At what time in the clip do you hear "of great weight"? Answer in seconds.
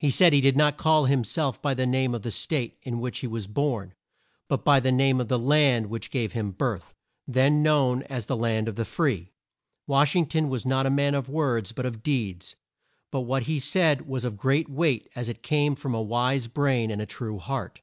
14.24-15.08